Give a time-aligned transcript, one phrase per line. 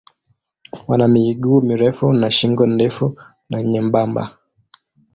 [0.87, 3.19] Wana miguu mirefu na shingo ndefu
[3.49, 4.37] na nyembamba.